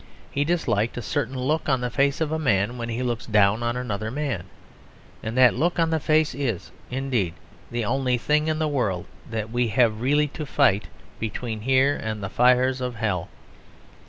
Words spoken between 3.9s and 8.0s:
man. And that look on the face is, indeed, the